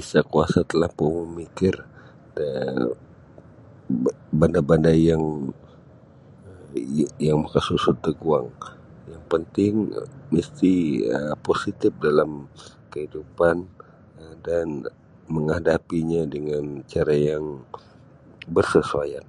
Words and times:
Isa 0.00 0.20
kuasa 0.32 0.60
talampau 0.70 1.08
mamikir 1.26 1.74
da 2.36 2.48
ban-banda 4.38 4.92
yang 5.08 5.24
um 6.48 7.08
yang 7.26 7.38
maka 7.44 7.60
susot 7.68 7.96
da 8.04 8.12
guang 8.22 8.48
yang 9.10 9.22
panting 9.30 9.74
misti 10.34 10.72
um 11.16 11.36
positif 11.48 11.92
dalam 12.06 12.30
kehidupan 12.92 13.56
dan 14.46 14.66
menghadapinya 15.34 16.22
dengan 16.34 16.64
cara 16.92 17.14
yang 17.28 17.44
bersesuaian. 18.54 19.26